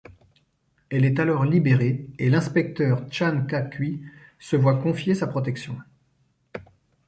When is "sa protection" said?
5.13-5.77